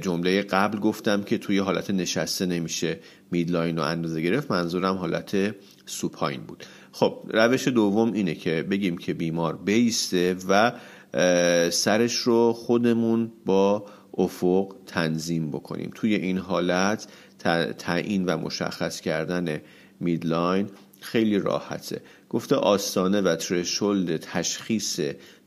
جمله 0.00 0.42
قبل 0.42 0.78
گفتم 0.78 1.22
که 1.22 1.38
توی 1.38 1.58
حالت 1.58 1.90
نشسته 1.90 2.46
نمیشه 2.46 2.98
میدلاین 3.30 3.76
رو 3.76 3.82
اندازه 3.82 4.20
گرفت. 4.20 4.50
منظورم 4.50 4.96
حالت 4.96 5.54
سوپاین 5.86 6.40
بود. 6.40 6.64
خب 6.92 7.22
روش 7.28 7.68
دوم 7.68 8.12
اینه 8.12 8.34
که 8.34 8.62
بگیم 8.62 8.98
که 8.98 9.14
بیمار 9.14 9.56
بیسته 9.56 10.36
و 10.48 10.72
سرش 11.70 12.14
رو 12.14 12.52
خودمون 12.52 13.32
با 13.46 13.86
افق 14.14 14.74
تنظیم 14.86 15.50
بکنیم. 15.50 15.90
توی 15.94 16.14
این 16.14 16.38
حالت 16.38 17.06
تعیین 17.78 18.24
و 18.24 18.36
مشخص 18.36 19.00
کردن 19.00 19.60
میدلاین 20.00 20.66
خیلی 21.00 21.38
راحته. 21.38 22.02
گفته 22.28 22.56
آستانه 22.56 23.20
و 23.20 23.36
ترشولد 23.36 24.16
تشخیص 24.16 25.00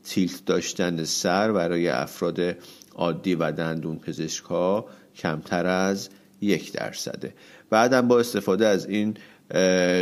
تیلت 0.04 0.44
داشتن 0.44 1.04
سر 1.04 1.52
برای 1.52 1.88
افراد 1.88 2.56
عادی 2.94 3.34
و 3.34 3.52
دندون 3.52 3.98
پزشک 3.98 4.44
ها 4.44 4.86
کمتر 5.16 5.66
از 5.66 6.08
یک 6.40 6.72
درصده. 6.72 7.34
بعدم 7.70 8.08
با 8.08 8.20
استفاده 8.20 8.66
از 8.66 8.86
این 8.86 9.16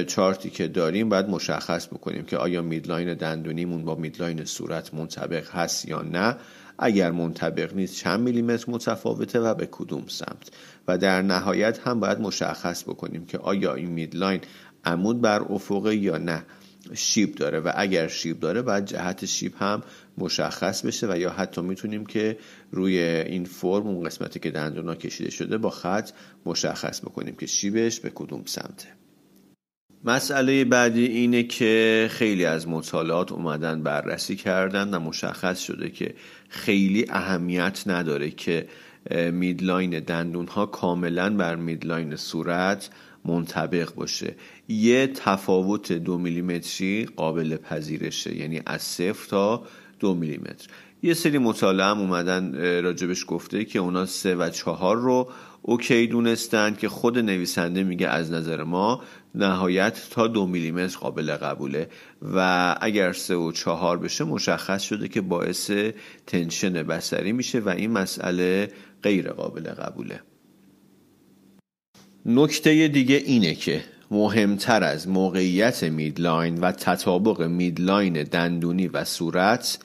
چارتی 0.06 0.50
که 0.50 0.68
داریم 0.68 1.08
باید 1.08 1.28
مشخص 1.28 1.87
بکنیم 1.87 2.25
که 2.25 2.37
آیا 2.37 2.62
میدلاین 2.62 3.14
دندونیمون 3.14 3.84
با 3.84 3.94
میدلاین 3.94 4.44
صورت 4.44 4.94
منطبق 4.94 5.50
هست 5.50 5.88
یا 5.88 6.02
نه. 6.02 6.37
اگر 6.78 7.11
منطبق 7.11 7.75
نیست 7.75 7.96
چند 7.96 8.20
میلیمتر 8.20 8.64
متفاوته 8.68 9.40
و 9.40 9.54
به 9.54 9.68
کدوم 9.70 10.04
سمت. 10.06 10.50
و 10.88 10.99
در 10.99 11.22
نهایت 11.22 11.78
هم 11.78 12.00
باید 12.00 12.20
مشخص 12.20 12.82
بکنیم 12.82 13.26
که 13.26 13.38
آیا 13.38 13.75
این 13.75 13.90
میدلاین 13.90 14.40
عمود 14.84 15.20
بر 15.20 15.42
افقه 15.42 15.96
یا 15.96 16.18
نه. 16.18 16.42
شیب 16.94 17.34
داره 17.34 17.60
و 17.60 17.72
اگر 17.74 18.08
شیب 18.08 18.40
داره 18.40 18.62
باید 18.62 18.84
جهت 18.84 19.24
شیب 19.24 19.54
هم 19.58 19.82
مشخص 20.18 20.84
بشه 20.84 21.06
و 21.10 21.18
یا 21.18 21.30
حتی 21.30 21.60
می‌تونیم 21.60 22.06
که 22.06 22.38
روی 22.70 22.98
این 22.98 23.44
فرم 23.44 23.86
اون 23.86 24.04
قسمتی 24.04 24.40
که 24.40 24.50
دندونا 24.50 24.94
کشیده 24.94 25.30
شده 25.30 25.58
با 25.58 25.70
خط 25.70 26.10
مشخص 26.46 27.00
بکنیم 27.00 27.36
که 27.36 27.46
شیبش 27.46 28.00
به 28.00 28.10
کدوم 28.14 28.42
سمته. 28.46 28.88
مسئله 30.04 30.64
بعدی 30.64 31.06
اینه 31.06 31.42
که 31.42 32.08
خیلی 32.10 32.44
از 32.44 32.68
مطالعات 32.68 33.32
اومدن 33.32 33.82
بررسی 33.82 34.36
کردن 34.36 34.94
و 34.94 34.98
مشخص 34.98 35.60
شده 35.60 35.90
که 35.90 36.14
خیلی 36.48 37.06
اهمیت 37.08 37.82
نداره 37.86 38.30
که 38.30 38.66
midline 39.11 40.00
دندون 40.00 40.49
ها 40.49 40.66
کاملا 40.66 41.37
بر 41.37 41.56
midline 41.56 42.16
صورت 42.16 42.90
منطبق 43.25 43.94
باشه. 43.94 44.35
یه 44.68 45.06
تفاوت 45.06 45.92
دو 45.92 46.18
میلیمتری 46.18 47.04
قابل 47.16 47.56
پذیرشه 47.56 48.37
یعنی 48.37 48.62
از 48.66 48.82
صفر 48.82 49.28
تا 49.28 49.62
دو 50.00 50.14
میلیمتر. 50.14 50.66
یه 51.04 51.14
سری 51.14 51.38
مطالعه 51.38 51.87
هم 51.87 51.99
اومدن 51.99 52.54
راجبش 52.82 53.25
گفته 53.28 53.64
که 53.64 53.78
اونا 53.78 54.06
سه 54.06 54.35
و 54.35 54.50
چهار 54.50 54.97
رو 54.97 55.30
OK 55.62 56.06
دونستن 56.06 56.75
که 56.75 56.88
خود 56.88 57.18
نویسنده 57.18 57.82
میگه 57.82 58.09
از 58.09 58.30
نظر 58.30 58.62
ما 58.62 59.02
نهایت 59.35 60.00
تا 60.11 60.26
دو 60.26 60.47
میلیمتر 60.47 60.99
قابل 60.99 61.37
قبوله 61.37 61.88
و 62.35 62.76
اگر 62.80 63.12
سه 63.12 63.35
و 63.35 63.52
چهار 63.52 63.99
بشه 63.99 64.25
مشخص 64.25 64.82
شده 64.82 65.09
که 65.09 65.21
باعث 65.21 65.71
tension 66.26 66.72
بصری 66.72 67.32
میشه 67.32 67.61
و 67.61 67.68
این 67.68 67.90
مسئله 67.90 68.73
غیر 69.02 69.32
قابل 69.32 69.71
قبوله. 69.71 70.21
نکته 72.26 72.88
دیگه 72.88 73.16
اینه 73.16 73.54
که 73.54 73.85
مهمتر 74.11 74.85
از 74.85 75.09
موقعیت 75.09 75.85
midline 75.84 76.61
و 76.61 76.73
تطابق 76.73 77.42
midline 77.42 78.22
دندونی 78.23 78.88
و 78.88 79.04
صورت 79.04 79.78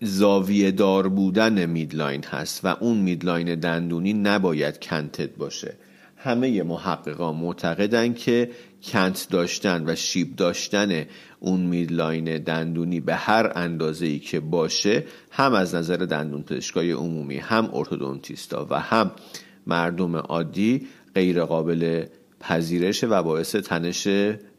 زاویه 0.00 0.70
دار 0.70 1.08
بودن 1.08 1.66
midline 1.66 2.24
هست 2.24 2.64
و 2.64 2.76
اون 2.80 2.98
midline 2.98 3.54
دندونی 3.54 4.12
نباید 4.12 4.80
canted 4.80 5.36
باشه. 5.36 5.74
همه 6.16 6.62
محققان 6.62 7.36
معتقدن 7.36 8.14
که 8.14 8.50
کنت 8.82 9.26
داشتن 9.30 9.84
و 9.86 9.94
شیب 9.94 10.36
داشتن 10.36 11.04
اون 11.40 11.60
میدلاین 11.60 12.38
دندونی 12.38 13.00
به 13.00 13.14
هر 13.14 13.52
اندازه 13.54 14.06
ای 14.06 14.18
که 14.18 14.40
باشه 14.40 15.04
هم 15.30 15.52
از 15.52 15.74
نظر 15.74 15.96
دندون 15.96 16.42
پزشکای 16.42 16.92
عمومی 16.92 17.38
هم 17.38 17.70
ارتودونتیستا 17.74 18.66
و 18.70 18.80
هم 18.80 19.10
مردم 19.66 20.16
عادی 20.16 20.86
غیر 21.14 21.44
قابل 21.44 22.04
پذیرش 22.40 23.04
و 23.04 23.22
باعث 23.22 23.56
تنش 23.56 24.08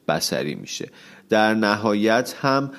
بسری 0.07 0.55
میشه. 0.55 0.89
در 1.29 1.53
نهایت 1.53 2.36
هم 2.41 2.72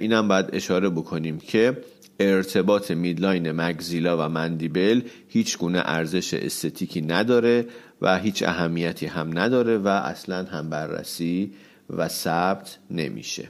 اینم 0.00 0.28
باید 0.28 0.46
اشاره 0.52 0.88
بکنیم 0.88 1.38
که 1.38 1.76
ارتباط 2.20 2.90
میدلاین 2.90 3.52
مگزیلا 3.52 4.26
و 4.26 4.28
مندیبل 4.28 5.02
هیچ 5.28 5.58
گونه 5.58 5.82
ارزش 5.84 6.34
استتیکی 6.34 7.00
نداره 7.00 7.66
و 8.02 8.18
هیچ 8.18 8.42
اهمیتی 8.42 9.06
هم 9.06 9.38
نداره 9.38 9.78
و 9.78 9.88
اصلا 9.88 10.44
هم 10.44 10.70
بررسی 10.70 11.52
و 11.90 12.08
ثبت 12.08 12.78
نمیشه. 12.90 13.48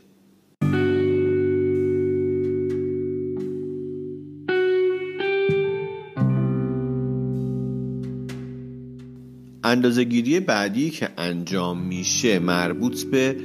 اندازهگیری 9.77 10.41
بعدی 10.41 10.91
که 10.91 11.09
انجام 11.19 11.83
میشه 11.83 12.39
مربوط 12.39 13.05
به 13.05 13.37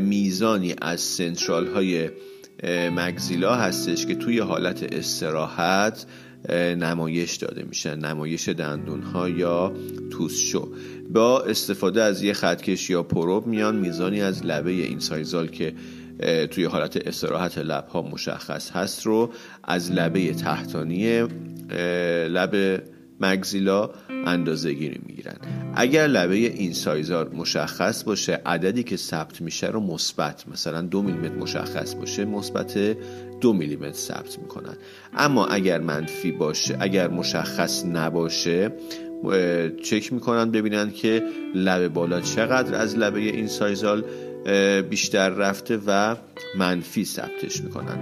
میزانی 0.00 0.74
از 0.82 1.00
سنترال 1.00 1.66
های 1.66 2.10
مگزیلا 2.96 3.54
هستش 3.54 4.06
که 4.06 4.14
توی 4.14 4.38
حالت 4.38 4.82
استراحت 4.92 6.06
نمایش 6.78 7.36
داده 7.36 7.62
میشن 7.62 7.98
نمایش 7.98 8.48
دندون 8.48 9.02
ها 9.02 9.28
یا 9.28 9.72
توسشو 10.10 10.68
با 11.10 11.42
استفاده 11.42 12.02
از 12.02 12.22
یه 12.22 12.32
خطکش 12.32 12.90
یا 12.90 13.02
پروب 13.02 13.46
میان 13.46 13.76
میزانی 13.76 14.22
از 14.22 14.46
لبه 14.46 14.70
این 14.70 14.98
سایزال 14.98 15.46
که 15.46 15.74
توی 16.50 16.64
حالت 16.64 16.96
استراحت 17.06 17.58
لب 17.58 17.86
ها 17.88 18.02
مشخص 18.02 18.70
هست 18.70 19.06
رو 19.06 19.30
از 19.64 19.92
لبه 19.92 20.32
تحتانی 20.32 21.26
لب 22.28 22.82
مگزیلا 23.20 23.90
اندازه 24.26 24.72
گیری 24.72 25.00
می‌گیرن. 25.06 25.36
اگر 25.74 26.06
لبه 26.06 26.34
این 26.34 26.72
سایزار 26.72 27.28
مشخص 27.28 28.04
باشه 28.04 28.40
عددی 28.46 28.82
که 28.82 28.96
ثبت 28.96 29.40
میشه 29.40 29.66
رو 29.66 29.80
مثبت 29.80 30.48
مثلا 30.48 30.82
دو 30.82 31.02
میلیمتر 31.02 31.34
مشخص 31.34 31.94
باشه 31.94 32.24
مثبت 32.24 32.96
دو 33.40 33.52
میلیمتر 33.52 33.92
ثبت 33.92 34.38
می‌کنن. 34.38 34.76
اما 35.16 35.46
اگر 35.46 35.80
منفی 35.80 36.32
باشه 36.32 36.76
اگر 36.80 37.08
مشخص 37.08 37.84
نباشه 37.86 38.72
چک 39.82 40.12
می‌کنن 40.12 40.50
ببینن 40.50 40.90
که 40.90 41.22
لبه 41.54 41.88
بالا 41.88 42.20
چقدر 42.20 42.74
از 42.74 42.98
لبه 42.98 43.20
این 43.20 43.46
سایزال 43.46 44.04
بیشتر 44.90 45.28
رفته 45.28 45.78
و 45.86 46.16
منفی 46.58 47.04
ثبتش 47.04 47.60
می‌کنن. 47.60 47.98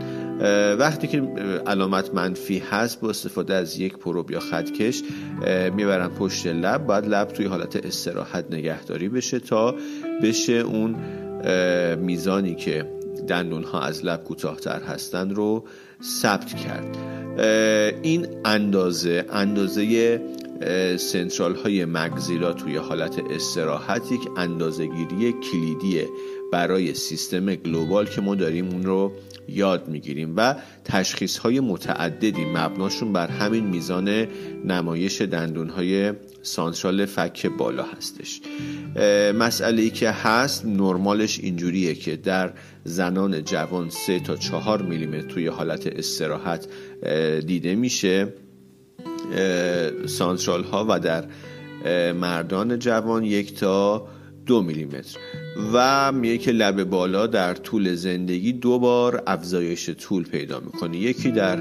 وقتی 0.79 1.07
که 1.07 1.21
علامت 1.67 2.15
منفی 2.15 2.59
هست 2.59 3.01
با 3.01 3.11
استفاده 3.11 3.55
از 3.55 3.79
یک 3.79 3.97
پروب 3.97 4.31
یا 4.31 4.41
خطکش 4.41 5.03
می‌برن 5.77 6.09
پشت 6.09 6.47
لب. 6.47 6.87
باید 6.87 7.07
لب 7.07 7.29
توی 7.29 7.47
حالت 7.47 7.87
استراحت 7.87 8.45
نگهداری 8.51 9.09
بشه 9.09 9.39
تا 9.39 9.75
بشه 10.23 10.53
اون 10.53 10.97
میزانی 11.97 12.55
که 12.55 12.91
دندون 13.29 13.65
ها 13.65 13.81
از 13.81 14.05
لب 14.05 14.25
کوتاهتر 14.25 14.81
هستند 14.83 15.33
رو 15.33 15.65
ثبت 16.03 16.55
کرد. 16.55 16.97
این 18.03 18.27
اندازه 18.45 19.25
اندازه 19.33 20.21
سنترال 20.97 21.55
های 21.55 21.85
مگزیلا 21.85 22.53
توی 22.53 22.77
حالت 22.77 23.19
استراحت 23.31 24.13
یک 24.13 24.21
اندازه 24.37 24.87
گیری 24.87 25.33
کلیدیه 25.33 26.09
برای 26.53 26.95
سیستم 26.95 27.55
گلوبال 27.55 28.07
که 28.07 28.21
ما 28.21 28.35
داریم 28.35 28.69
اون 28.69 28.83
رو 28.83 29.13
یاد 29.49 29.89
می‌گیریم 29.89 30.35
و 30.37 30.57
تشخیص 30.85 31.39
های 31.39 31.61
متعددی 31.61 32.45
مبناشون 32.45 33.13
بر 33.13 33.27
همین 33.27 33.65
میزان 33.65 34.27
نمایش 34.65 35.21
دندون 35.21 35.69
های 35.69 36.13
سانترال 36.43 37.07
فک 37.07 37.47
بالا 37.47 37.83
هستش. 37.83 38.41
مسئله 39.35 39.83
ای 39.83 39.91
که 39.91 40.11
هست 40.11 40.67
نرمالش 40.67 41.41
اینجوریه 41.41 41.95
که 41.95 42.17
در 42.17 42.53
زنان 42.85 43.45
جوان 43.45 43.91
3 43.91 44.21
تا 44.21 44.37
4 44.37 44.83
میلیمتر 44.83 45.29
توی 45.29 45.47
حالت 45.47 45.87
استراحت 45.87 46.67
دیده 47.47 47.75
میشه. 47.75 48.33
سانترال 50.07 50.65
ها 50.65 50.87
و 50.89 51.01
در 51.01 51.25
مردان 52.13 52.79
جوان 52.79 53.25
یک 53.25 53.55
تا 53.55 54.07
دو 54.47 54.63
میلیمتر. 54.63 55.19
و 55.73 56.13
میگه 56.13 56.39
که 56.39 56.53
لب 56.53 56.85
بالا 56.85 57.27
در 57.27 57.55
طول 57.55 57.95
زندگی 57.95 58.53
دو 58.53 58.79
بار 58.79 59.23
افزایش 59.27 59.91
طول 59.91 60.25
پیدا 60.25 60.61
می‌کنه. 60.61 60.97
یکی 60.97 61.31
در 61.31 61.57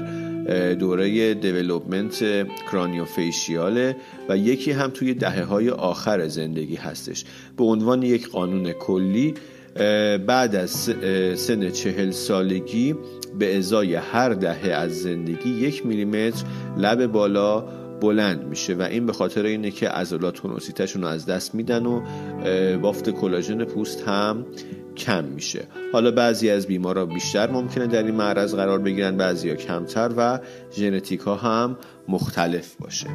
دوره 0.74 1.34
دیولوپمنت 1.34 2.46
کرانیوفیشیاله 2.72 3.96
و 4.28 4.36
یکی 4.36 4.72
هم 4.72 4.90
توی 4.90 5.14
دهه 5.14 5.44
های 5.44 5.70
آخر 5.70 6.28
زندگی 6.28 6.76
هستش. 6.76 7.24
به 7.56 7.64
عنوان 7.64 8.02
یک 8.02 8.28
قانون 8.28 8.72
کلی 8.72 9.34
بعد 10.26 10.56
از 10.56 10.70
سن 11.34 11.70
چهل 11.70 12.10
سالگی 12.10 12.94
به 13.38 13.58
ازای 13.58 13.94
هر 13.94 14.28
دهه 14.28 14.68
از 14.70 15.02
زندگی 15.02 15.50
یک 15.50 15.86
میلیمتر 15.86 16.44
لب 16.76 17.06
بالا 17.06 17.64
بلند 18.00 18.44
میشه 18.44 18.74
و 18.74 18.82
این 18.82 19.06
به 19.06 19.12
خاطر 19.12 19.44
اینه 19.44 19.70
که 19.70 19.88
عضلات 19.88 20.34
تونوسیتشون 20.34 21.02
رو 21.02 21.08
از 21.08 21.26
دست 21.26 21.54
میدن 21.54 21.86
و 21.86 22.00
بافت 22.78 23.10
کلاژن 23.10 23.64
پوست 23.64 24.02
هم 24.08 24.46
کم 24.96 25.24
میشه. 25.24 25.64
حالا 25.92 26.10
بعضی 26.10 26.50
از 26.50 26.66
بیمارا 26.66 27.06
بیشتر 27.06 27.50
ممکنه 27.50 27.86
در 27.86 28.02
این 28.02 28.14
معرض 28.14 28.54
قرار 28.54 28.78
بگیرن 28.78 29.16
بعضی 29.16 29.54
کمتر 29.56 30.10
و 30.16 30.40
ژنتیک 30.76 31.20
ها 31.20 31.34
هم 31.34 31.76
مختلف 32.08 32.74
باشه. 32.76 33.06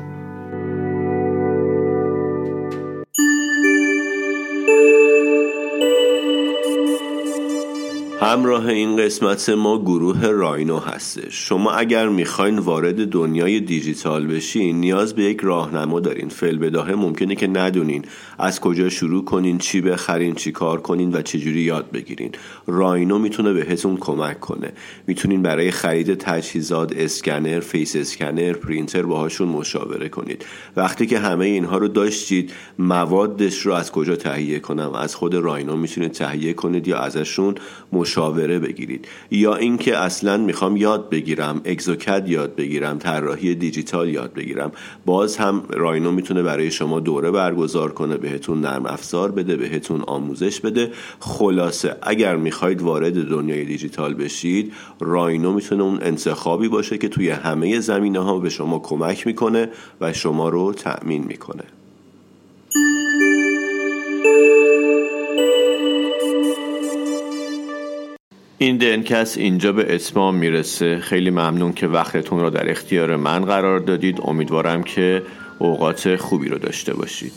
همراه 8.22 8.68
این 8.68 8.98
قسمت 8.98 9.50
ما 9.50 9.82
گروه 9.82 10.28
راینو 10.28 10.80
هستش. 10.80 11.48
شما 11.48 11.72
اگر 11.72 12.10
می‌خواین 12.10 12.60
وارد 12.60 13.10
دنیای 13.10 13.60
دیجیتال 13.60 14.28
بشین 14.28 14.80
نیاز 14.80 15.16
به 15.16 15.24
یک 15.24 15.40
راهنما 15.42 16.00
دارین. 16.00 16.30
فل 16.30 16.58
بداهه 16.58 16.96
ممکنه 16.96 17.36
که 17.36 17.48
ندونین 17.48 18.06
از 18.40 18.60
کجا 18.60 18.90
شروع 18.90 19.26
کنین 19.26 19.58
چی 19.58 19.82
بخرین 19.82 20.36
چی 20.36 20.52
کار 20.52 20.82
کنین 20.82 21.12
و 21.14 21.22
چجوری 21.22 21.62
یاد 21.62 21.92
بگیرین. 21.92 22.32
راینو 22.68 23.20
می‌تونه 23.20 23.54
بهتون 23.54 23.98
کمک 23.98 24.40
کنه. 24.40 24.72
می‌تونین 25.08 25.42
برای 25.42 25.72
خرید 25.72 26.14
تجهیزات 26.14 26.94
اسکنر 26.96 27.60
face 27.60 27.96
scanner 27.96 28.54
پرینتر 28.54 29.02
باهاشون 29.02 29.48
مشاوره 29.48 30.10
کنید. 30.10 30.46
وقتی 30.76 31.06
که 31.06 31.20
همه 31.20 31.46
اینها 31.46 31.78
رو 31.78 31.88
داشتید 31.88 32.52
موادش 32.80 33.60
رو 33.60 33.74
از 33.74 33.92
کجا 33.92 34.16
تهیه 34.16 34.60
کنم؟ 34.60 34.94
از 34.94 35.16
خود 35.16 35.36
راینو 35.36 35.76
می‌تونید 35.76 36.12
تهیه 36.12 36.54
کنید 36.54 36.88
یا 36.88 36.98
ازشون 36.98 37.56
مشاوره 38.10 38.60
بگیرید. 38.60 39.08
یا 39.32 39.56
اینکه 39.56 39.98
اصلا 39.98 40.38
می‌خوام 40.38 40.78
یاد 40.78 41.10
بگیرم 41.10 41.62
Exocad 41.66 42.30
یاد 42.30 42.56
بگیرم 42.56 42.98
طراحی 42.98 43.56
دیجیتال 43.56 44.10
یاد 44.10 44.34
بگیرم. 44.34 44.72
باز 45.06 45.38
هم 45.38 45.64
راینو 45.70 46.12
می‌تونه 46.12 46.44
برای 46.44 46.72
شما 46.72 47.00
دوره 47.00 47.32
برگزار 47.32 47.92
کنه 47.92 48.18
بهتون 48.18 48.62
نرم 48.62 48.86
افزار 48.86 49.32
بده 49.32 49.56
بهتون 49.56 50.02
آموزش 50.02 50.60
بده. 50.60 50.92
خلاصه 51.20 51.96
اگر 52.02 52.36
می‌خواید 52.36 52.82
وارد 52.82 53.30
دنیای 53.30 53.66
دیجیتال 53.66 54.14
بشید 54.14 54.74
راینو 55.00 55.54
می‌تونه 55.54 55.84
اون 55.84 56.00
انتخابی 56.02 56.68
باشه 56.68 56.98
که 56.98 57.10
توی 57.10 57.30
همه 57.30 57.80
زمینه 57.80 58.20
ها 58.20 58.40
به 58.40 58.50
شما 58.50 58.80
کمک 58.80 59.28
می‌کنه 59.28 59.70
و 60.02 60.14
شما 60.14 60.50
رو 60.50 60.74
تأمین 60.74 61.24
می‌کنه. 61.24 61.64
این 68.62 68.78
دنکس 68.78 69.38
اینجا 69.38 69.72
به 69.72 69.96
اتمام 69.96 70.36
می‌رسه. 70.36 71.00
خیلی 71.00 71.30
ممنون 71.30 71.74
که 71.74 71.88
وقتتون 71.88 72.40
رو 72.40 72.50
در 72.50 72.72
اختیار 72.72 73.16
من 73.16 73.46
قرار 73.46 73.80
دادید. 73.80 74.18
امیدوارم 74.24 74.84
که 74.84 75.24
اوقات 75.60 76.16
خوبی 76.16 76.50
رو 76.50 76.58
داشته 76.58 76.94
باشید. 76.94 77.32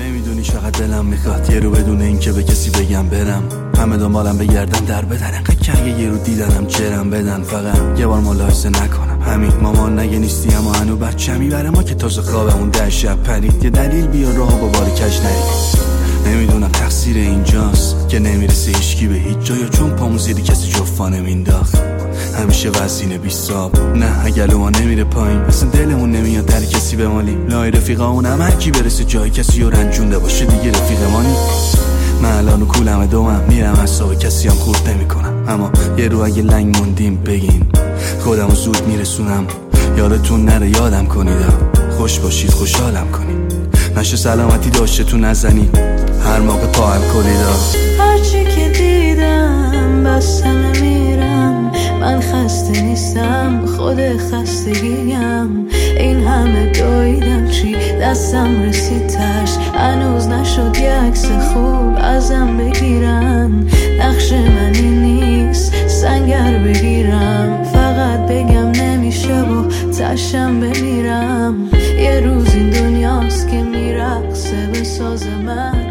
نمی‌دونی 0.00 0.42
چقدر 0.42 0.86
دلم 0.86 1.06
می‌خواد 1.06 1.50
یه 1.50 1.60
رو 1.60 1.70
بدون 1.70 2.00
اینکه 2.00 2.32
به 2.32 2.42
کسی 2.42 2.70
بگم 2.70 3.08
برم. 3.08 3.72
همه 3.78 3.96
دنبالم 3.96 4.38
بگردن 4.38 4.84
در 4.84 5.04
بدن 5.04 5.34
انقدر 5.34 5.98
یه 5.98 6.08
رو 6.08 6.18
دیدنم 6.18 6.66
چرم 6.66 7.10
بدن. 7.10 7.42
فقط 7.42 7.98
یه 8.00 8.06
بار 8.06 8.20
ملاحظه 8.20 8.68
نکنم. 8.68 9.22
همین 9.22 9.52
مامان 9.62 9.98
نگه 9.98 10.18
نیستی 10.18 10.54
اما 10.54 10.72
هنو 10.72 10.96
بچمی 10.96 11.48
برای 11.48 11.70
ما 11.70 11.82
که 11.82 11.94
تازه 11.94 12.22
خواب 12.22 12.48
اون 12.48 12.68
ده 12.68 12.90
شب 12.90 13.22
پرید. 13.22 13.64
یه 13.64 13.70
دلیل 13.70 14.06
بیا 14.06 14.30
راه 14.36 14.60
با 14.60 14.66
بار 14.66 14.90
کش 14.90 15.20
نرید 15.20 15.99
نمی‌دونم 16.26 16.68
تقصیر 16.68 17.16
اینجاست. 17.16 18.08
که 18.08 18.18
نمی‌رسه 18.18 18.70
ایشکی 18.76 19.06
به 19.06 19.14
هیچ 19.14 19.38
جا 19.38 19.56
یا 19.56 19.68
چون 19.68 19.90
پامون 19.90 20.18
زیدی 20.18 20.42
کسی 20.42 20.68
جفانه 20.68 21.20
مینداخت. 21.20 21.78
همیشه 22.42 22.70
وزینه 22.70 23.18
بیستاب 23.18 23.96
نه 23.96 24.24
اگل 24.24 24.54
ما 24.54 24.70
نمیره 24.70 25.04
پایین. 25.04 25.38
اصلا 25.38 25.68
دلمون 25.68 26.12
نمیاد 26.12 26.46
در 26.46 26.64
کسی 26.64 26.96
به 26.96 27.08
مالی 27.08 27.36
لای 27.48 27.70
رفیقا 27.70 28.08
اون 28.08 28.26
هر 28.26 28.50
کی 28.50 28.70
برسه 28.70 29.04
جای 29.04 29.30
کسی 29.30 29.62
رو 29.62 29.70
رنجونده 29.70 30.18
باشه 30.18 30.44
دیگه 30.44 30.70
رفیق 30.70 31.02
مانی 31.12 31.34
من 32.22 32.32
الان 32.32 32.66
کولم 32.66 33.06
دومم. 33.06 33.44
میرم 33.48 33.74
اصاب 33.74 34.18
کسی 34.18 34.48
هم 34.48 34.54
خورد 34.54 34.88
نمی‌کنم. 34.88 35.44
اما 35.48 35.70
یه 35.98 36.08
رو 36.08 36.24
اگه 36.24 36.42
لنگ 36.42 36.78
موندیم 36.78 37.16
بگین. 37.16 37.66
خودمو 38.20 38.54
زود 38.54 38.86
میرسونم. 38.86 39.46
یادتون 39.98 40.44
نره 40.44 40.70
یادم 40.70 41.06
کنید 41.06 41.70
خوش 41.96 42.18
باشید 42.18 42.50
خوشحالم 42.50 43.10
کنید. 43.10 43.49
نشه 44.00 44.16
سلامتی 44.16 44.70
داشته 44.70 45.04
تو 45.04 45.16
نزنید 45.16 45.78
هر 46.24 46.40
موقع 46.40 46.66
پاهم 46.66 47.00
کنید 47.00 47.36
هرچی 47.98 48.44
که 48.44 48.68
دیدم 48.68 50.04
بستم 50.04 50.80
میرم 50.80 51.70
من 52.00 52.20
خسته 52.20 52.82
نیستم 52.82 53.66
خود 53.66 53.98
خستگیم. 54.16 55.66
این 55.98 56.24
همه 56.24 56.66
دویدم 56.66 57.48
چی؟ 57.48 57.76
دستم 58.00 58.62
رسید 58.62 59.06
تش 59.06 59.56
هنوز 59.74 60.28
نشد 60.28 60.76
یه 60.76 60.92
عکس 60.92 61.26
خوب 61.26 61.96
ازم 61.96 62.56
بگیرن 62.56 63.66
نقش 63.98 64.32
منی 64.32 64.90
نیست 64.90 65.72
سنگر 65.88 66.58
بگیرم. 66.58 67.64
فقط 67.72 68.20
بگم 68.20 68.70
نمیشه 68.70 69.40
و 69.40 69.68
تشم 69.92 70.60
بمیرم. 70.60 71.79
یه 74.52 74.66
روز 74.66 75.26
این 75.26 75.89